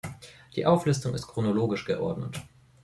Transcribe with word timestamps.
Die 0.55 0.65
Auflistung 0.65 1.13
ist 1.13 1.27
chronologisch 1.27 1.85
geordnet. 1.85 2.41